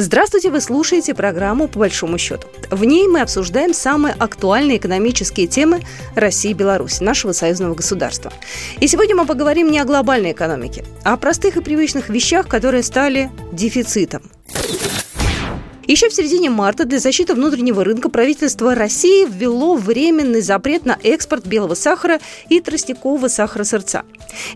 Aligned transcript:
Здравствуйте, 0.00 0.50
вы 0.50 0.60
слушаете 0.60 1.12
программу 1.12 1.66
«По 1.66 1.80
большому 1.80 2.18
счету». 2.18 2.46
В 2.70 2.84
ней 2.84 3.08
мы 3.08 3.20
обсуждаем 3.20 3.74
самые 3.74 4.14
актуальные 4.16 4.76
экономические 4.76 5.48
темы 5.48 5.80
России 6.14 6.52
и 6.52 6.54
Беларуси, 6.54 7.02
нашего 7.02 7.32
союзного 7.32 7.74
государства. 7.74 8.32
И 8.78 8.86
сегодня 8.86 9.16
мы 9.16 9.26
поговорим 9.26 9.72
не 9.72 9.80
о 9.80 9.84
глобальной 9.84 10.30
экономике, 10.30 10.84
а 11.02 11.14
о 11.14 11.16
простых 11.16 11.56
и 11.56 11.62
привычных 11.62 12.10
вещах, 12.10 12.46
которые 12.46 12.84
стали 12.84 13.28
дефицитом. 13.50 14.22
Еще 15.88 16.10
в 16.10 16.14
середине 16.14 16.50
марта 16.50 16.84
для 16.84 16.98
защиты 16.98 17.32
внутреннего 17.32 17.82
рынка 17.82 18.10
правительство 18.10 18.74
России 18.74 19.26
ввело 19.26 19.74
временный 19.74 20.42
запрет 20.42 20.84
на 20.84 20.98
экспорт 21.02 21.46
белого 21.46 21.72
сахара 21.72 22.20
и 22.50 22.60
тростникового 22.60 23.28
сахара 23.28 23.64
сырца. 23.64 24.02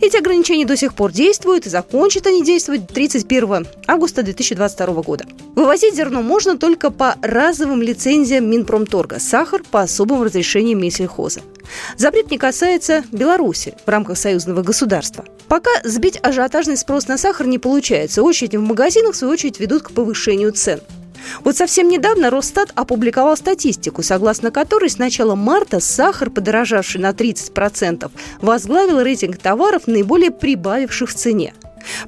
Эти 0.02 0.18
ограничения 0.18 0.66
до 0.66 0.77
сих 0.77 0.92
пор 0.92 1.10
действуют, 1.10 1.64
и 1.64 1.70
закончат 1.70 2.27
они 2.27 2.45
действовать 2.45 2.86
31 2.86 3.66
августа 3.86 4.22
2022 4.22 5.02
года. 5.02 5.24
Вывозить 5.56 5.95
зерно 5.95 6.20
можно 6.20 6.58
только 6.58 6.91
по 6.91 7.16
разовым 7.22 7.80
лицензиям 7.80 8.50
Минпромторга, 8.50 9.19
сахар 9.19 9.62
по 9.70 9.80
особым 9.80 10.24
разрешениям 10.24 10.83
Минсельхоза. 10.83 11.41
Запрет 11.96 12.30
не 12.30 12.36
касается 12.36 13.05
Беларуси 13.10 13.74
в 13.86 13.88
рамках 13.88 14.19
союзного 14.19 14.62
государства. 14.62 15.24
Пока 15.48 15.70
сбить 15.83 16.20
ажиотажный 16.22 16.77
спрос 16.77 17.08
на 17.08 17.16
сахар 17.16 17.47
не 17.47 17.58
получается. 17.58 18.22
Очереди 18.22 18.58
в 18.58 18.62
магазинах, 18.62 19.14
в 19.14 19.16
свою 19.16 19.33
очередь, 19.33 19.60
ведут 19.60 19.84
к 19.84 19.92
повышению 19.92 20.53
цен. 20.53 20.83
Вот 21.45 21.56
совсем 21.56 21.89
недавно 21.89 22.31
Росстат 22.31 22.73
опубликовал 22.75 23.37
статистику, 23.37 24.03
согласно 24.03 24.51
которой 24.51 24.91
с 24.91 24.98
начала 24.98 25.34
марта 25.34 25.81
сахар, 25.81 26.31
подорожавший 26.31 27.01
на 27.01 27.11
30%, 27.11 28.11
возглавил 28.41 29.01
рейтинг 29.01 29.39
товаров, 29.39 29.87
наиболее 29.87 30.31
прибавивших 30.31 31.11
в 31.11 31.15
цене. 31.15 31.55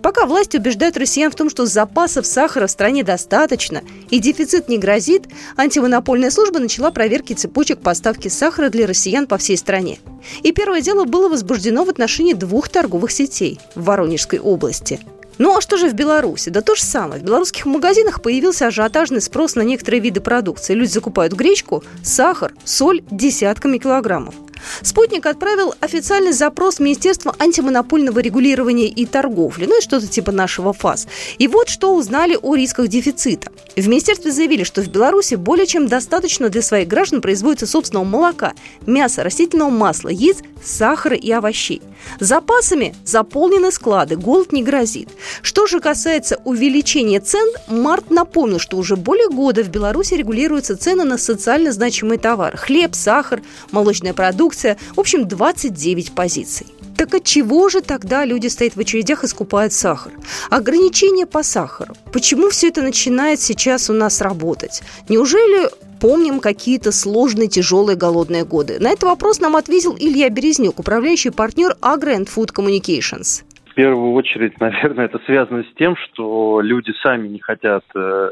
Пока 0.02 0.26
власти 0.26 0.56
убеждают 0.56 0.96
россиян 0.96 1.30
в 1.30 1.34
том, 1.34 1.50
что 1.50 1.66
запасов 1.66 2.26
сахара 2.26 2.66
в 2.66 2.70
стране 2.70 3.02
достаточно 3.02 3.82
и 4.10 4.18
дефицит 4.18 4.68
не 4.68 4.78
грозит, 4.78 5.24
антимонопольная 5.56 6.30
служба 6.30 6.58
начала 6.58 6.90
проверки 6.90 7.32
цепочек 7.32 7.80
поставки 7.80 8.28
сахара 8.28 8.68
для 8.68 8.86
россиян 8.86 9.26
по 9.26 9.38
всей 9.38 9.56
стране. 9.56 9.98
И 10.42 10.52
первое 10.52 10.80
дело 10.80 11.04
было 11.04 11.28
возбуждено 11.28 11.84
в 11.84 11.90
отношении 11.90 12.34
двух 12.34 12.68
торговых 12.68 13.10
сетей 13.10 13.60
в 13.74 13.84
Воронежской 13.84 14.38
области– 14.38 15.00
ну 15.38 15.56
а 15.56 15.60
что 15.60 15.76
же 15.76 15.88
в 15.88 15.94
Беларуси? 15.94 16.48
Да 16.50 16.60
то 16.60 16.74
же 16.74 16.82
самое. 16.82 17.20
В 17.20 17.24
белорусских 17.24 17.66
магазинах 17.66 18.22
появился 18.22 18.66
ажиотажный 18.66 19.20
спрос 19.20 19.54
на 19.56 19.62
некоторые 19.62 20.00
виды 20.00 20.20
продукции. 20.20 20.74
Люди 20.74 20.90
закупают 20.90 21.32
гречку, 21.32 21.82
сахар, 22.02 22.52
соль 22.64 23.02
десятками 23.10 23.78
килограммов. 23.78 24.34
Спутник 24.82 25.26
отправил 25.26 25.74
официальный 25.80 26.32
запрос 26.32 26.76
в 26.76 26.80
Министерство 26.80 27.34
антимонопольного 27.38 28.18
регулирования 28.20 28.88
и 28.88 29.06
торговли, 29.06 29.66
ну 29.66 29.78
и 29.78 29.82
что-то 29.82 30.06
типа 30.06 30.32
нашего 30.32 30.72
ФАС. 30.72 31.06
И 31.38 31.48
вот 31.48 31.68
что 31.68 31.94
узнали 31.94 32.38
о 32.40 32.54
рисках 32.54 32.88
дефицита. 32.88 33.50
В 33.76 33.88
министерстве 33.88 34.30
заявили, 34.30 34.64
что 34.64 34.82
в 34.82 34.88
Беларуси 34.88 35.34
более 35.34 35.66
чем 35.66 35.88
достаточно 35.88 36.48
для 36.48 36.62
своих 36.62 36.88
граждан 36.88 37.20
производится 37.20 37.66
собственного 37.66 38.04
молока, 38.04 38.52
мяса, 38.86 39.22
растительного 39.24 39.70
масла, 39.70 40.10
яиц, 40.10 40.38
сахара 40.62 41.16
и 41.16 41.30
овощей. 41.30 41.82
Запасами 42.20 42.94
заполнены 43.04 43.72
склады, 43.72 44.16
голод 44.16 44.52
не 44.52 44.62
грозит. 44.62 45.08
Что 45.42 45.66
же 45.66 45.80
касается 45.80 46.40
увеличения 46.44 47.20
цен, 47.20 47.48
Март 47.66 48.10
напомнил, 48.10 48.58
что 48.58 48.76
уже 48.76 48.96
более 48.96 49.28
года 49.28 49.62
в 49.62 49.68
Беларуси 49.68 50.14
регулируются 50.14 50.76
цены 50.76 51.04
на 51.04 51.18
социально 51.18 51.72
значимые 51.72 52.18
товары– 52.18 52.56
хлеб, 52.58 52.94
сахар, 52.94 53.42
молочная 53.70 54.14
продукция, 54.14 54.53
в 54.94 55.00
общем, 55.00 55.26
29 55.26 56.14
позиций. 56.14 56.66
Так 56.96 57.14
от 57.14 57.24
чего 57.24 57.68
же 57.68 57.80
тогда 57.80 58.24
люди 58.24 58.46
стоят 58.46 58.76
в 58.76 58.80
очередях 58.80 59.24
и 59.24 59.26
скупают 59.26 59.72
сахар? 59.72 60.12
Ограничения 60.50 61.26
по 61.26 61.42
сахару. 61.42 61.94
Почему 62.12 62.50
все 62.50 62.68
это 62.68 62.82
начинает 62.82 63.40
сейчас 63.40 63.90
у 63.90 63.92
нас 63.92 64.20
работать? 64.20 64.82
Неужели 65.08 65.68
помним 66.00 66.40
какие-то 66.40 66.92
сложные, 66.92 67.48
тяжелые, 67.48 67.96
голодные 67.96 68.44
годы? 68.44 68.78
На 68.78 68.90
этот 68.90 69.04
вопрос 69.04 69.40
нам 69.40 69.56
ответил 69.56 69.96
Илья 69.98 70.30
Березнюк, 70.30 70.78
управляющий 70.78 71.30
партнер 71.30 71.72
Agro 71.82 72.24
Food 72.26 72.50
Communications. 72.56 73.42
В 73.70 73.74
первую 73.74 74.12
очередь, 74.12 74.60
наверное, 74.60 75.06
это 75.06 75.18
связано 75.26 75.64
с 75.64 75.76
тем, 75.76 75.96
что 75.96 76.60
люди 76.60 76.92
сами 77.02 77.26
не 77.26 77.40
хотят 77.40 77.84
э, 77.96 78.30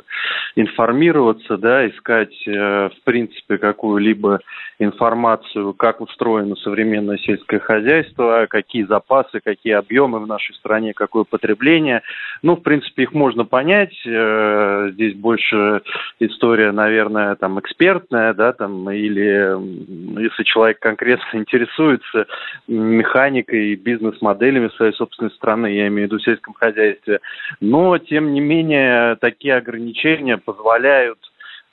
информироваться, 0.55 1.57
да, 1.57 1.89
искать, 1.89 2.33
э, 2.47 2.91
в 2.91 3.05
принципе, 3.05 3.59
какую-либо 3.59 4.41
информацию, 4.79 5.75
как 5.75 6.01
устроено 6.01 6.57
современное 6.57 7.19
сельское 7.19 7.59
хозяйство, 7.59 8.47
какие 8.49 8.85
запасы, 8.85 9.41
какие 9.41 9.75
объемы 9.75 10.19
в 10.19 10.27
нашей 10.27 10.55
стране, 10.55 10.93
какое 10.95 11.25
потребление. 11.25 12.03
Ну, 12.43 12.57
в 12.57 12.63
принципе, 12.63 13.05
их 13.05 13.13
можно 13.13 13.45
понять. 13.45 13.95
Э, 14.07 14.91
здесь 14.93 15.15
больше 15.15 15.83
история, 16.21 16.73
наверное, 16.73 17.35
там 17.37 17.61
экспертная, 17.61 18.35
да, 18.35 18.53
там, 18.53 18.91
или 18.91 20.21
если 20.21 20.43
человек 20.45 20.79
конкретно 20.79 21.25
интересуется 21.39 22.27
механикой, 22.69 23.75
бизнес-моделями 23.75 24.69
своей 24.77 24.93
собственной 24.93 25.31
страны, 25.33 25.67
я 25.67 25.89
имею 25.89 26.09
в 26.09 26.13
виду 26.13 26.19
в 26.19 26.25
сельском 26.25 26.55
хозяйстве. 26.55 27.21
Но, 27.61 27.99
тем 27.99 28.33
не 28.33 28.41
менее, 28.41 29.17
такие 29.17 29.55
ограничения 29.55 30.39
позволяют 30.39 31.19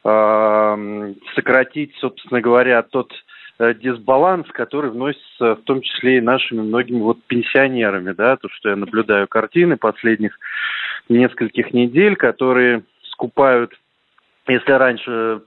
сократить, 0.03 1.93
собственно 1.99 2.39
говоря, 2.41 2.81
тот 2.83 3.11
э, 3.59 3.73
дисбаланс, 3.73 4.47
который 4.47 4.91
вносится 4.91 5.55
в 5.55 5.63
том 5.63 5.81
числе 5.81 6.17
и 6.17 6.21
нашими 6.21 6.61
многими 6.61 6.99
вот 7.01 7.21
пенсионерами, 7.27 8.13
да, 8.13 8.37
то, 8.37 8.47
что 8.49 8.69
я 8.69 8.75
наблюдаю 8.75 9.27
картины 9.27 9.77
последних 9.77 10.39
нескольких 11.09 11.73
недель, 11.73 12.15
которые 12.15 12.83
скупают 13.03 13.73
если 14.49 14.71
раньше 14.71 15.41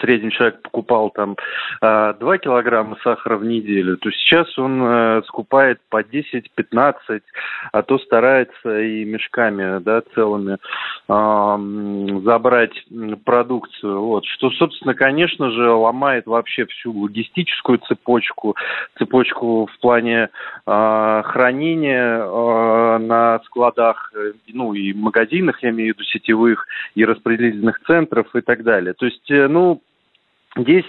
средний 0.00 0.30
человек 0.30 0.62
покупал 0.62 1.10
там 1.10 1.36
2 1.80 1.80
а, 1.80 2.38
килограмма 2.38 2.96
сахара 3.02 3.36
в 3.36 3.44
неделю, 3.44 3.96
то 3.96 4.10
сейчас 4.10 4.58
он 4.58 4.82
э, 4.82 5.22
скупает 5.26 5.80
по 5.88 6.02
10-15, 6.02 7.20
а 7.72 7.82
то 7.82 7.98
старается 7.98 8.80
и 8.80 9.04
мешками, 9.04 9.80
да, 9.80 10.02
целыми 10.14 10.58
забрать 11.08 12.72
продукцию. 13.24 14.00
Вот. 14.00 14.24
Что, 14.24 14.50
собственно, 14.50 14.94
конечно 14.94 15.50
же, 15.50 15.70
ломает 15.70 16.26
вообще 16.26 16.66
всю 16.66 16.92
логистическую 16.92 17.78
цепочку, 17.78 18.56
цепочку 18.98 19.66
в 19.66 19.78
плане 19.80 20.28
э, 20.66 21.22
хранения 21.24 22.18
э, 22.18 22.98
на 22.98 23.40
складах, 23.44 24.12
э, 24.14 24.32
ну 24.48 24.74
и 24.74 24.92
магазинах, 24.92 25.62
я 25.62 25.70
имею 25.70 25.94
в 25.94 25.98
виду 25.98 26.04
сетевых, 26.04 26.66
и 26.94 27.04
распределительных 27.04 27.80
центрах, 27.86 28.11
параметров 28.12 28.34
и 28.34 28.40
так 28.40 28.62
далее. 28.62 28.94
То 28.94 29.06
есть, 29.06 29.30
э, 29.30 29.48
ну, 29.48 29.80
Здесь, 30.54 30.84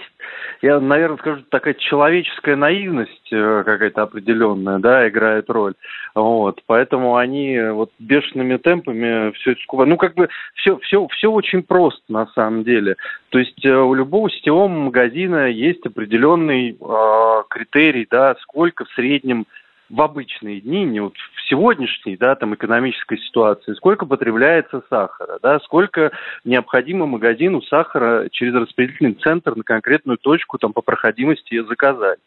я, 0.60 0.78
наверное, 0.78 1.16
скажу, 1.16 1.42
такая 1.48 1.72
человеческая 1.72 2.54
наивность 2.54 3.32
э, 3.32 3.62
какая-то 3.64 4.02
определенная, 4.02 4.78
да, 4.78 5.08
играет 5.08 5.48
роль. 5.48 5.72
Вот, 6.14 6.60
поэтому 6.66 7.16
они 7.16 7.58
вот 7.70 7.90
бешеными 7.98 8.58
темпами 8.58 9.32
все 9.32 9.52
это 9.52 9.62
скупают. 9.62 9.88
Ну, 9.88 9.96
как 9.96 10.16
бы 10.16 10.28
все, 10.54 10.76
все, 10.80 11.06
все 11.08 11.32
очень 11.32 11.62
просто 11.62 12.02
на 12.08 12.26
самом 12.34 12.64
деле. 12.64 12.96
То 13.30 13.38
есть 13.38 13.64
э, 13.64 13.74
у 13.74 13.94
любого 13.94 14.28
сетевого 14.30 14.68
магазина 14.68 15.48
есть 15.48 15.86
определенный 15.86 16.76
э, 16.78 17.42
критерий, 17.48 18.06
да, 18.10 18.36
сколько 18.42 18.84
в 18.84 18.90
среднем 18.90 19.46
в 19.90 20.00
обычные 20.00 20.60
дни, 20.60 20.84
не 20.84 21.00
вот 21.00 21.14
в 21.16 21.48
сегодняшней, 21.48 22.16
да, 22.16 22.34
там, 22.34 22.54
экономической 22.54 23.18
ситуации, 23.18 23.74
сколько 23.74 24.06
потребляется 24.06 24.82
сахара, 24.88 25.38
да, 25.42 25.60
сколько 25.60 26.12
необходимо 26.44 27.06
магазину 27.06 27.60
сахара 27.62 28.28
через 28.30 28.54
распределительный 28.54 29.14
центр 29.14 29.54
на 29.54 29.62
конкретную 29.62 30.18
точку, 30.18 30.58
там, 30.58 30.72
по 30.72 30.80
проходимости 30.80 31.62
заказать 31.66 32.18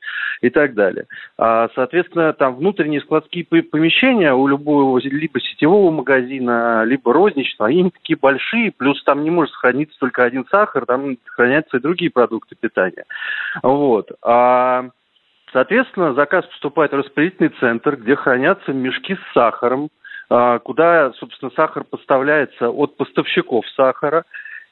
и 0.42 0.50
так 0.50 0.76
далее. 0.76 1.06
А, 1.38 1.70
соответственно, 1.76 2.34
там 2.34 2.56
внутренние 2.56 3.02
складские 3.02 3.46
помещения 3.46 4.34
у 4.34 4.48
любого 4.48 5.00
либо 5.00 5.40
сетевого 5.40 5.92
магазина, 5.92 6.84
либо 6.84 7.12
розничного, 7.14 7.70
они 7.70 7.90
такие 7.90 8.18
большие, 8.18 8.72
плюс 8.72 9.04
там 9.04 9.24
не 9.24 9.32
может 9.32 9.54
сохраниться 9.54 9.98
только 10.00 10.24
один 10.24 10.46
сахар, 10.50 10.86
там 10.86 11.18
хранятся 11.26 11.78
и 11.78 11.82
другие 11.82 12.12
продукты 12.12 12.56
питания. 12.56 13.06
Вот. 13.64 14.12
А 14.22 14.90
Соответственно, 15.54 16.14
заказ 16.14 16.46
поступает 16.46 16.92
в 16.92 16.96
распределительный 16.96 17.50
центр, 17.60 17.96
где 17.96 18.16
хранятся 18.16 18.74
мешки 18.74 19.16
с 19.16 19.34
сахаром, 19.34 19.90
а, 20.30 20.60
куда, 20.60 21.14
собственно, 21.14 21.52
сахар 21.56 21.84
поставляется 21.84 22.70
от 22.70 22.98
поставщиков 22.98 23.66
сахара. 23.76 24.24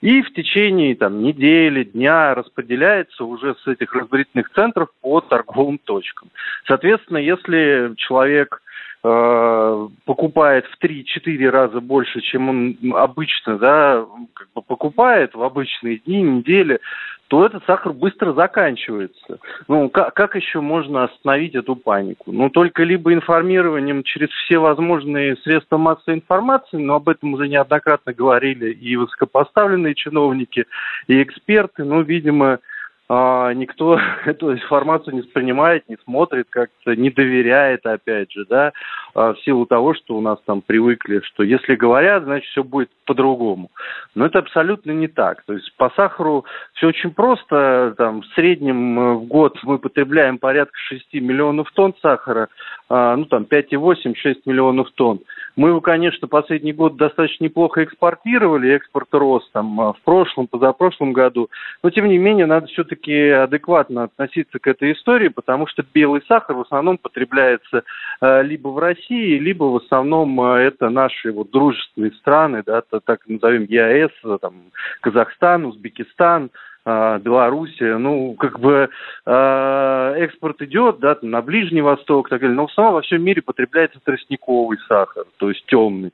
и 0.02 0.22
в 0.22 0.34
течение 0.34 0.96
там, 0.96 1.24
недели, 1.24 1.86
дня 1.86 2.36
распределяется 2.36 3.24
уже 3.24 3.56
с 3.56 3.68
этих 3.68 3.94
разбирательных 3.94 4.52
центров 4.52 4.90
по 5.02 5.22
торговым 5.22 5.80
точкам. 5.80 6.30
Соответственно, 6.68 7.18
если 7.18 7.94
человек 7.96 8.62
э, 9.04 9.88
покупает 10.04 10.66
в 10.66 10.84
3-4 10.84 11.50
раза 11.50 11.80
больше, 11.80 12.20
чем 12.20 12.50
он 12.50 12.78
обычно 12.94 13.58
да, 13.58 14.06
как 14.34 14.50
бы 14.54 14.62
покупает 14.62 15.34
в 15.34 15.42
обычные 15.42 16.00
дни, 16.00 16.22
недели, 16.22 16.82
то 17.28 17.46
этот 17.46 17.64
сахар 17.66 17.94
быстро 17.94 18.34
заканчивается. 18.34 19.40
Ну, 19.68 19.90
как, 19.90 20.14
как 20.14 20.36
еще 20.36 20.62
можно 20.62 21.06
остановить 21.06 21.56
эту 21.56 21.76
панику? 21.76 22.32
Ну, 22.32 22.50
только 22.50 22.84
либо 22.84 23.14
информированием 23.14 24.04
через 24.04 24.30
все 24.30 24.60
возможные 24.60 25.36
средства 25.38 25.78
массовой 25.78 26.18
информации, 26.18 26.78
но 26.78 26.96
об 26.96 27.10
этом 27.10 27.34
уже 27.34 27.48
неоднократно 27.48 28.14
говорили 28.14 28.72
и 28.72 28.96
высокопоставленные 28.96 29.96
чиновники, 29.96 30.66
и 31.08 31.22
эксперты, 31.22 31.84
ну, 31.84 32.02
видимо, 32.02 32.60
а, 33.08 33.54
никто 33.54 34.00
эту 34.26 34.54
информацию 34.54 35.14
не 35.14 35.22
воспринимает, 35.22 35.88
не 35.88 35.98
смотрит, 36.04 36.48
как-то 36.50 36.96
не 36.96 37.10
доверяет, 37.10 37.86
опять 37.86 38.32
же, 38.32 38.46
да, 38.46 38.74
а, 39.14 39.34
в 39.34 39.40
силу 39.42 39.66
того, 39.66 39.94
что 39.94 40.16
у 40.16 40.22
нас 40.22 40.40
там 40.46 40.62
привыкли, 40.62 41.22
что 41.22 41.44
если 41.44 41.76
говорят, 41.76 42.24
значит, 42.24 42.50
все 42.50 42.64
будет 42.64 42.90
по-другому. 43.06 43.70
Но 44.16 44.26
это 44.26 44.40
абсолютно 44.40 44.92
не 44.92 45.08
так. 45.08 45.44
То 45.44 45.54
есть 45.54 45.72
по 45.78 45.92
сахару 45.96 46.46
все 46.74 46.88
очень 46.88 47.12
просто. 47.12 47.94
Там, 47.98 48.22
в 48.22 48.26
среднем 48.34 49.00
э, 49.00 49.14
в 49.16 49.26
год 49.26 49.60
мы 49.64 49.78
потребляем 49.78 50.40
порядка 50.40 50.78
6 50.90 51.14
миллионов 51.16 51.72
тонн 51.74 51.94
сахара, 52.02 52.50
а, 52.90 53.16
ну 53.16 53.26
там 53.26 53.44
5,8-6 53.44 54.42
миллионов 54.46 54.90
тонн. 54.96 55.20
Мы 55.56 55.70
его, 55.70 55.82
конечно, 55.82 56.28
последний 56.28 56.74
год 56.74 56.98
достаточно 56.98 57.46
неплохо 57.46 57.84
экспортировали, 57.84 58.74
экспорт 58.74 59.08
рос 59.14 59.50
там 59.54 59.78
в 59.78 59.98
прошлом, 60.04 60.48
позапрошлом 60.48 61.14
году, 61.14 61.50
но 61.82 61.90
тем 61.90 62.08
не 62.08 62.18
менее 62.18 62.46
надо 62.46 62.68
все-таки 62.68 63.30
адекватно 63.30 64.04
относиться 64.04 64.60
к 64.60 64.68
этой 64.68 64.94
истории, 64.94 65.30
потому 65.30 65.68
что 65.68 65.84
белый 65.94 66.22
сахар 66.28 66.58
в 66.58 66.62
основном 66.62 66.98
потребляется 66.98 67.84
э, 68.22 68.44
либо 68.44 68.70
в 68.70 68.78
России, 68.80 69.40
либо 69.40 69.64
в 69.64 69.78
основном 69.78 70.42
э, 70.42 70.60
это 70.64 70.90
наши 70.90 71.32
вот 71.32 71.52
дружественные 71.52 72.12
страны, 72.12 72.64
да, 72.66 72.82
так 72.82 73.22
назовем 73.28 73.64
ЕАЭС, 73.64 74.12
там, 74.42 74.56
Казахстан, 75.02 75.66
Узбекистан, 75.66 76.50
а, 76.54 76.75
Белоруссия, 76.86 77.98
ну, 77.98 78.36
как 78.36 78.60
бы 78.60 78.90
э, 79.26 80.14
экспорт 80.18 80.62
идет, 80.62 81.00
да, 81.00 81.18
на 81.24 81.42
Ближний 81.42 81.82
Восток, 81.82 82.30
так 82.30 82.42
далее, 82.42 82.56
но 82.56 82.68
в 82.68 82.72
основном 82.72 82.96
во 82.96 83.02
всем 83.02 83.24
мире 83.24 83.42
потребляется 83.42 84.00
тростниковый 84.04 84.78
сахар, 84.88 85.24
то 85.38 85.50
есть 85.50 85.66
темный, 85.66 86.12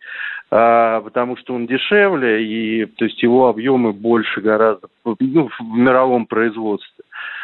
э, 0.49 1.01
потому 1.03 1.35
что 1.37 1.55
он 1.55 1.67
дешевле, 1.67 2.45
и, 2.45 2.85
то 2.85 3.03
есть 3.03 3.21
его 3.21 3.49
объемы 3.49 3.91
больше 3.91 4.39
гораздо, 4.39 4.87
ну, 5.03 5.49
в 5.49 5.61
мировом 5.61 6.25
производстве. 6.25 7.03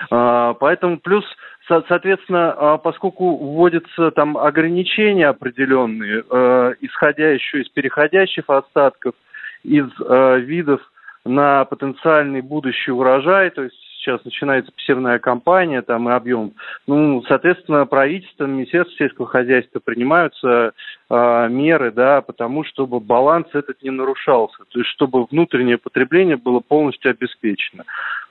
Э, 0.09 0.53
поэтому 0.59 0.97
плюс 0.97 1.25
Соответственно, 1.67 2.79
поскольку 2.81 3.35
вводятся 3.35 4.11
там 4.11 4.37
ограничения 4.37 5.27
определенные, 5.27 6.23
э, 6.29 6.73
исходя 6.79 7.31
еще 7.31 7.59
из 7.61 7.67
переходящих 7.67 8.45
остатков, 8.47 9.15
из 9.63 9.85
э, 9.99 10.39
видов 10.39 10.79
на 11.27 11.65
потенциальный 11.65 12.41
будущий 12.41 12.91
урожай, 12.91 13.49
то 13.49 13.63
есть 13.63 13.75
сейчас 14.07 14.23
начинается 14.23 14.71
посевная 14.71 15.19
кампания, 15.19 15.81
там 15.81 16.09
и 16.09 16.13
объем. 16.13 16.53
Ну, 16.87 17.23
соответственно, 17.27 17.85
правительством, 17.85 18.51
Министерством 18.51 18.97
сельского 18.97 19.27
хозяйства 19.27 19.79
принимаются 19.83 20.71
э, 21.09 21.47
меры, 21.49 21.91
да, 21.91 22.21
потому 22.21 22.63
чтобы 22.63 22.99
баланс 22.99 23.47
этот 23.53 23.83
не 23.83 23.89
нарушался, 23.89 24.59
то 24.69 24.79
есть 24.79 24.89
чтобы 24.91 25.25
внутреннее 25.25 25.77
потребление 25.77 26.37
было 26.37 26.61
полностью 26.61 27.11
обеспечено. 27.11 27.83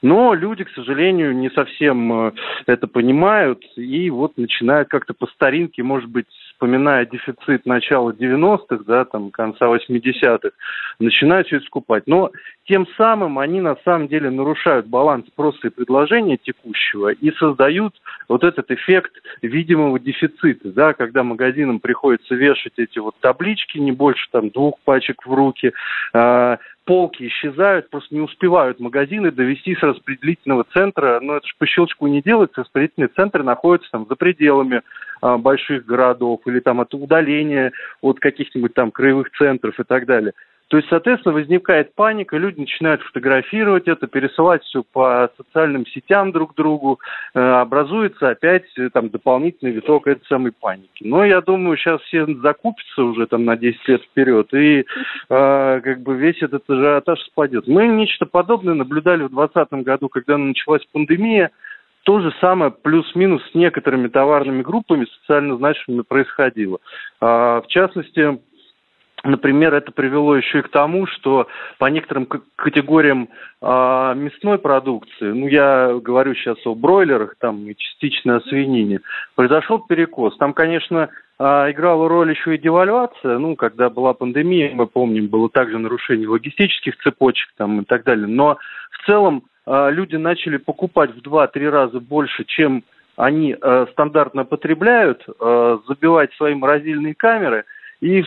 Но 0.03 0.35
люди, 0.35 0.65
к 0.65 0.71
сожалению, 0.71 1.37
не 1.37 1.51
совсем 1.51 2.29
э, 2.29 2.33
это 2.67 2.87
понимают 2.87 3.63
и 3.77 4.09
вот 4.11 4.37
начинают 4.39 4.89
как-то 4.89 5.15
по 5.15 5.27
старинке, 5.27 5.83
может 5.83 6.09
быть, 6.09 6.27
вспоминая 6.57 7.05
дефицит 7.05 7.67
начала 7.67 8.11
90-х, 8.13 8.85
да, 8.87 9.05
там, 9.05 9.31
конца 9.31 9.67
80-х, 9.67 10.51
начинают 10.99 11.47
все 11.47 11.57
это 11.57 11.67
скупать. 11.67 12.05
Но 12.07 12.31
тем 12.67 12.87
самым 12.97 13.39
они 13.39 13.61
на 13.61 13.77
самом 13.85 14.09
деле 14.09 14.31
нарушают 14.31 14.87
баланс 14.87 15.27
спроса 15.27 15.67
и 15.67 15.71
предложения 15.71 16.39
текущего 16.39 17.11
и 17.11 17.31
создают 17.33 17.95
вот 18.29 18.43
этот 18.43 18.71
эффект 18.71 19.13
видимого 19.43 20.01
дефицита, 20.01 20.73
да, 20.73 20.95
когда 20.95 21.23
магазинам 21.23 21.79
приходится 21.79 22.35
вешать 22.35 22.73
эти 22.79 22.99
вот 22.99 23.15
таблички, 23.21 23.79
не 23.79 23.93
больше 23.93 24.27
там 24.33 24.49
двух 24.51 24.81
пачек 24.85 25.27
в 25.27 25.33
руки, 25.33 25.73
э, 26.15 26.57
полки 26.87 27.27
исчезают, 27.27 27.91
просто 27.91 28.15
не 28.15 28.21
успевают 28.21 28.81
магазины 28.81 29.31
довести 29.31 29.75
с 29.75 29.83
распределительного 29.83 30.65
центра, 30.73 31.19
ну 31.21 31.35
это 31.35 31.47
же 31.47 31.53
по 31.59 31.67
щелчку 31.67 32.07
не 32.07 32.23
делается, 32.23 32.63
распределительные 32.63 33.09
центры 33.09 33.43
находятся 33.43 33.91
там 33.91 34.07
за 34.09 34.15
пределами 34.15 34.83
а, 35.21 35.37
больших 35.37 35.85
городов 35.85 36.41
или 36.47 36.61
там 36.61 36.81
от 36.81 36.95
удаления 36.95 37.73
от 38.01 38.21
каких-нибудь 38.21 38.73
там 38.73 38.93
краевых 38.93 39.31
центров 39.37 39.79
и 39.79 39.85
так 39.85 40.07
далее. 40.07 40.33
То 40.69 40.79
есть, 40.79 40.89
соответственно, 40.89 41.35
возникает 41.35 41.95
паника, 41.95 42.37
люди 42.37 42.61
начинают 42.61 43.01
фотографировать 43.03 43.87
это, 43.87 44.09
пересылать 44.09 44.65
все 44.65 44.83
по 44.83 45.31
социальным 45.37 45.87
сетям 45.87 46.33
друг 46.33 46.55
другу, 46.57 46.99
э, 47.35 47.41
образуется 47.41 48.31
опять 48.31 48.65
э, 48.77 48.91
там 48.93 49.11
дополнительный 49.11 49.71
виток 49.71 50.09
этой 50.09 50.27
самой 50.27 50.51
паники. 50.51 51.05
Но 51.05 51.25
я 51.25 51.41
думаю, 51.41 51.77
сейчас 51.77 52.01
все 52.03 52.27
закупятся 52.43 53.05
уже 53.05 53.27
там 53.27 53.45
на 53.45 53.57
10 53.57 53.87
лет 53.87 54.03
вперед, 54.03 54.53
и 54.55 54.81
э, 54.81 54.85
как 55.29 56.01
бы 56.01 56.17
весь 56.17 56.43
этот 56.43 56.69
ажиотаж 56.69 57.21
спадет. 57.21 57.69
Мы 57.69 57.87
нечто 57.87 58.27
подобное 58.27 58.75
наблюдали 58.75 59.23
в 59.23 59.31
2020 59.31 59.85
году, 59.85 60.09
когда 60.09 60.37
началась 60.37 60.85
пандемия, 60.91 61.53
то 62.03 62.21
же 62.21 62.33
самое 62.41 62.71
плюс-минус 62.71 63.43
с 63.51 63.55
некоторыми 63.55 64.07
товарными 64.09 64.63
группами 64.63 65.07
социально 65.21 65.57
значимыми 65.57 66.03
происходило. 66.03 66.79
А, 67.21 67.61
в 67.61 67.67
частности, 67.67 68.39
Например, 69.27 69.75
это 69.75 69.91
привело 69.91 70.37
еще 70.37 70.61
и 70.61 70.63
к 70.63 70.69
тому, 70.69 71.07
что 71.07 71.49
по 71.79 71.87
некоторым 71.87 72.29
категориям 72.55 73.29
э, 73.61 73.67
мясной 74.17 74.59
продукции, 74.59 75.33
ну 75.33 75.49
я 75.49 75.99
говорю 76.01 76.35
сейчас 76.35 76.65
о 76.65 76.75
бройлерах, 76.75 77.35
там 77.41 77.67
и 77.67 77.75
частично 77.77 78.37
о 78.37 78.41
свинине, 78.43 79.01
произошел 79.35 79.81
перекос. 79.81 80.37
Там, 80.37 80.53
конечно, 80.53 81.09
э, 81.39 81.45
играла 81.73 82.09
роль 82.09 82.31
еще 82.31 82.55
и 82.55 82.59
девальвация, 82.59 83.39
ну, 83.39 83.57
когда 83.57 83.91
была 83.91 84.15
пандемия, 84.15 84.73
мы 84.73 84.87
помним, 84.87 85.27
было 85.27 85.51
также 85.51 85.79
нарушение 85.79 86.29
логистических 86.29 86.97
цепочек 86.99 87.49
там 87.57 87.81
и 87.81 87.85
так 87.85 88.05
далее. 88.05 88.29
Но 88.29 88.59
в 88.93 89.07
целом 89.07 89.43
э, 89.67 89.91
люди 89.91 90.15
начали 90.15 90.57
покупать 90.57 91.11
в 91.11 91.19
2-3 91.19 91.69
раза 91.69 91.99
больше, 91.99 92.45
чем 92.45 92.85
они 93.17 93.57
э, 93.61 93.87
стандартно 93.91 94.45
потребляют, 94.45 95.25
э, 95.27 95.79
забивать 95.89 96.33
свои 96.35 96.55
морозильные 96.55 97.17
камеры– 97.17 97.65
и 98.01 98.25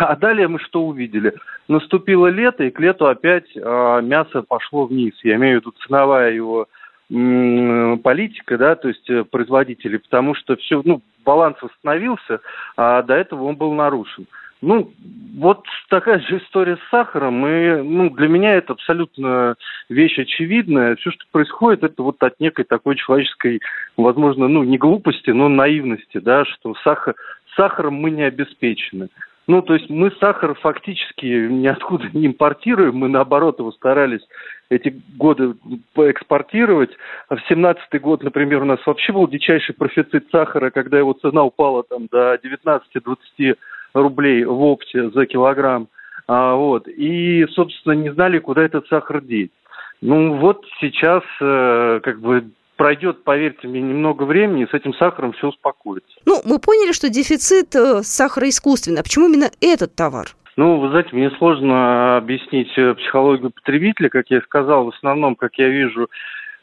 а 0.00 0.16
далее 0.16 0.48
мы 0.48 0.58
что 0.60 0.86
увидели? 0.86 1.34
Наступило 1.68 2.28
лето, 2.28 2.64
и 2.64 2.70
к 2.70 2.78
лету 2.78 3.06
опять 3.06 3.56
э, 3.56 4.00
мясо 4.02 4.42
пошло 4.42 4.86
вниз. 4.86 5.14
Я 5.24 5.36
имею 5.36 5.58
в 5.58 5.62
виду 5.62 5.74
ценовая 5.84 6.32
его 6.32 6.68
политика, 7.08 8.58
да, 8.58 8.74
то 8.74 8.88
есть 8.88 9.08
э, 9.08 9.24
производителей, 9.24 9.98
потому 9.98 10.34
что 10.34 10.56
все, 10.56 10.82
ну, 10.84 11.02
баланс 11.24 11.56
восстановился, 11.62 12.40
а 12.76 13.02
до 13.02 13.14
этого 13.14 13.44
он 13.44 13.56
был 13.56 13.72
нарушен. 13.74 14.26
Ну, 14.62 14.90
вот 15.36 15.64
такая 15.90 16.18
же 16.20 16.38
история 16.38 16.76
с 16.76 16.90
сахаром. 16.90 17.46
И, 17.46 17.82
ну, 17.82 18.10
для 18.10 18.28
меня 18.28 18.54
это 18.54 18.72
абсолютно 18.72 19.56
вещь 19.88 20.18
очевидная. 20.18 20.96
Все, 20.96 21.10
что 21.10 21.24
происходит, 21.30 21.84
это 21.84 22.02
вот 22.02 22.22
от 22.22 22.40
некой 22.40 22.64
такой 22.64 22.96
человеческой, 22.96 23.60
возможно, 23.96 24.48
ну, 24.48 24.62
не 24.62 24.78
глупости, 24.78 25.30
но 25.30 25.48
наивности, 25.48 26.18
да, 26.18 26.44
что 26.46 26.74
сахар, 26.82 27.14
сахаром 27.54 27.94
мы 27.94 28.10
не 28.10 28.22
обеспечены. 28.22 29.08
Ну, 29.46 29.62
то 29.62 29.74
есть 29.74 29.88
мы 29.88 30.10
сахар 30.18 30.54
фактически 30.54 31.26
ниоткуда 31.26 32.08
не 32.12 32.26
импортируем, 32.26 32.96
мы 32.96 33.08
наоборот 33.08 33.60
его 33.60 33.70
старались 33.70 34.26
эти 34.70 35.00
годы 35.16 35.54
поэкспортировать. 35.94 36.90
А 37.28 37.36
в 37.36 37.40
семнадцатый 37.48 38.00
год, 38.00 38.24
например, 38.24 38.62
у 38.62 38.64
нас 38.64 38.80
вообще 38.84 39.12
был 39.12 39.28
дичайший 39.28 39.74
профицит 39.76 40.28
сахара, 40.32 40.70
когда 40.70 40.98
его 40.98 41.12
цена 41.12 41.44
упала 41.44 41.84
там 41.84 42.08
до 42.10 42.34
19-20 42.42 43.56
рублей 44.02 44.44
в 44.44 44.62
опте 44.62 45.10
за 45.10 45.26
килограмм. 45.26 45.88
А, 46.28 46.54
вот. 46.54 46.88
И, 46.88 47.46
собственно, 47.52 47.92
не 47.92 48.12
знали, 48.12 48.38
куда 48.38 48.62
этот 48.62 48.86
сахар 48.88 49.20
деть. 49.20 49.52
Ну 50.00 50.36
вот 50.36 50.64
сейчас 50.80 51.22
э, 51.40 52.00
как 52.02 52.20
бы 52.20 52.50
пройдет, 52.76 53.24
поверьте 53.24 53.66
мне, 53.66 53.80
немного 53.80 54.24
времени, 54.24 54.64
и 54.64 54.66
с 54.70 54.74
этим 54.74 54.92
сахаром 54.94 55.32
все 55.32 55.48
успокоится. 55.48 56.12
Ну, 56.26 56.42
мы 56.44 56.58
поняли, 56.58 56.92
что 56.92 57.08
дефицит 57.08 57.74
э, 57.74 58.02
сахара 58.02 58.48
искусственный. 58.48 59.00
А 59.00 59.02
почему 59.02 59.28
именно 59.28 59.50
этот 59.60 59.94
товар? 59.94 60.26
Ну, 60.56 60.80
вы 60.80 60.88
знаете, 60.90 61.10
мне 61.12 61.30
сложно 61.32 62.16
объяснить 62.16 62.72
э, 62.76 62.94
психологию 62.94 63.50
потребителя, 63.50 64.08
как 64.08 64.30
я 64.30 64.40
сказал, 64.42 64.84
в 64.84 64.94
основном, 64.94 65.34
как 65.34 65.54
я 65.58 65.68
вижу, 65.68 66.08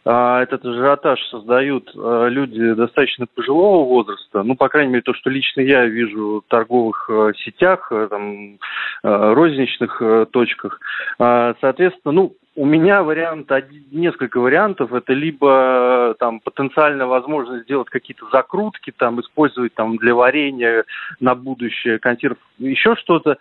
этот 0.06 0.66
ажиотаж 0.66 1.20
создают 1.30 1.90
а, 1.96 2.28
люди 2.28 2.74
достаточно 2.74 3.26
пожилого 3.26 3.86
возраста, 3.86 4.44
ну, 4.44 4.56
по 4.56 4.68
крайней 4.68 4.92
мере, 4.92 5.02
то, 5.02 5.14
что 5.14 5.30
лично 5.30 5.62
я 5.62 5.86
вижу 5.86 6.44
в 6.46 6.50
торговых 6.50 7.10
а, 7.10 7.32
сетях, 7.34 7.92
там, 8.10 8.60
розничных 9.02 10.02
точках. 10.32 10.80
Соответственно, 11.18 12.12
ну, 12.12 12.36
у 12.56 12.66
меня 12.66 13.04
вариант, 13.04 13.50
несколько 13.92 14.40
вариантов. 14.40 14.94
Это 14.94 15.14
либо 15.14 16.16
там 16.20 16.40
потенциальная 16.40 17.06
возможность 17.06 17.64
сделать 17.64 17.90
какие-то 17.90 18.28
закрутки, 18.32 18.94
там 18.96 19.20
использовать 19.22 19.74
там 19.74 19.98
для 19.98 20.14
варенья 20.14 20.86
на 21.20 21.36
будущее 21.36 22.00
консерв, 22.00 22.38
еще 22.60 22.96
что-то. 22.96 23.38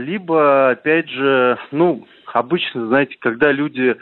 Либо, 0.00 0.70
опять 0.70 1.08
же, 1.10 1.58
ну, 1.72 2.06
обычно, 2.32 2.86
знаете, 2.86 3.16
когда 3.18 3.50
люди 3.50 3.96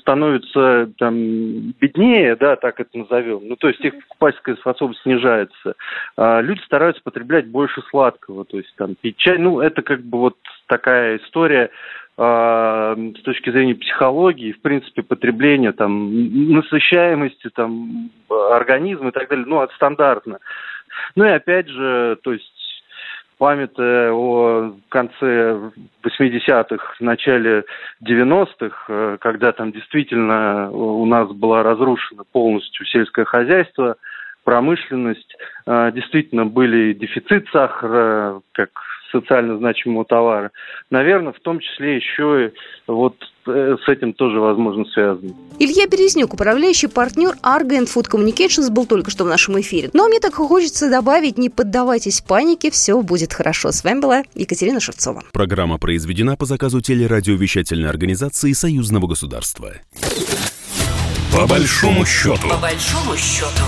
становятся 0.00 0.90
там 0.98 1.72
беднее, 1.80 2.36
да, 2.36 2.56
так 2.56 2.78
это 2.78 2.96
назовем, 2.96 3.40
ну, 3.48 3.56
то 3.56 3.68
есть 3.68 3.80
их 3.80 3.94
покупательская 4.08 4.56
способность 4.56 5.00
снижается, 5.02 5.74
а 6.16 6.42
люди 6.42 6.60
стараются 6.60 7.02
потреблять 7.02 7.46
больше 7.46 7.80
сладкого, 7.88 8.44
то 8.44 8.58
есть 8.58 8.74
там 8.76 8.94
пить 8.94 9.16
чай, 9.16 9.38
ну, 9.38 9.60
это 9.60 9.80
как 9.80 10.02
бы 10.02 10.18
вот 10.18 10.36
такая 10.66 11.16
история 11.16 11.70
а, 12.18 12.94
с 13.18 13.22
точки 13.22 13.50
зрения 13.50 13.74
психологии, 13.74 14.52
в 14.52 14.60
принципе, 14.60 15.02
потребления, 15.02 15.72
там, 15.72 16.10
насыщаемости, 16.52 17.48
там, 17.54 18.10
организма 18.28 19.08
и 19.08 19.12
так 19.12 19.30
далее, 19.30 19.46
ну, 19.46 19.62
это 19.62 19.74
стандартно. 19.74 20.38
Ну 21.14 21.24
и 21.24 21.30
опять 21.30 21.68
же, 21.68 22.18
то 22.22 22.32
есть 22.34 22.52
памятая 23.40 24.12
о 24.12 24.74
конце 24.90 25.58
80-х, 26.04 26.94
начале 27.00 27.64
90-х, 28.04 28.76
э, 28.86 29.16
когда 29.18 29.52
там 29.52 29.72
действительно 29.72 30.70
у 30.70 31.06
нас 31.06 31.32
была 31.32 31.62
разрушена 31.62 32.24
полностью 32.32 32.84
сельское 32.84 33.24
хозяйство, 33.24 33.96
промышленность, 34.44 35.34
э, 35.66 35.90
действительно 35.94 36.44
были 36.44 36.92
дефицит 36.92 37.48
сахара, 37.50 38.42
как 38.52 38.68
социально 39.10 39.58
значимого 39.58 40.04
товара. 40.04 40.50
Наверное, 40.90 41.32
в 41.32 41.40
том 41.40 41.60
числе 41.60 41.96
еще 41.96 42.46
и 42.46 42.52
вот 42.86 43.16
э, 43.46 43.76
с 43.84 43.88
этим 43.88 44.12
тоже, 44.12 44.40
возможно, 44.40 44.84
связано. 44.86 45.32
Илья 45.58 45.86
Березнюк, 45.86 46.34
управляющий 46.34 46.88
партнер 46.88 47.34
Argo 47.42 47.78
and 47.78 47.86
Food 47.86 48.10
Communications, 48.10 48.70
был 48.70 48.86
только 48.86 49.10
что 49.10 49.24
в 49.24 49.28
нашем 49.28 49.60
эфире. 49.60 49.90
Ну 49.92 50.04
а 50.04 50.08
мне 50.08 50.20
так 50.20 50.34
хочется 50.34 50.90
добавить, 50.90 51.38
не 51.38 51.50
поддавайтесь 51.50 52.20
панике, 52.20 52.70
все 52.70 53.00
будет 53.02 53.32
хорошо. 53.32 53.72
С 53.72 53.84
вами 53.84 54.00
была 54.00 54.22
Екатерина 54.34 54.80
Шевцова. 54.80 55.22
Программа 55.32 55.78
произведена 55.78 56.36
по 56.36 56.44
заказу 56.44 56.80
телерадиовещательной 56.80 57.88
организации 57.88 58.52
Союзного 58.52 59.06
государства. 59.06 59.72
По 61.32 61.46
большому 61.46 62.04
счету. 62.04 62.48
По 62.48 62.56
большому 62.56 63.16
счету. 63.16 63.64